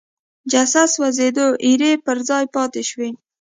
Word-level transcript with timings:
جسد 0.51 0.87
سوځېد 0.95 1.37
ایرې 1.65 1.91
پر 2.05 2.17
ځای 2.29 2.45
پاتې 2.55 2.81
شوې. 2.89 3.09